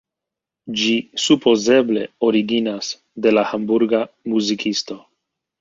[0.83, 2.91] Ĝi supozeble originas
[3.27, 4.03] de la Hamburga
[4.35, 4.99] muzikisto.